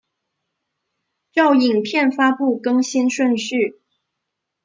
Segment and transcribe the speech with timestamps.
[1.31, 3.79] 照影片发布更新顺序